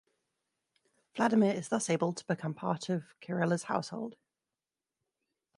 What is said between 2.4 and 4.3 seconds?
part of Kyrilla's household.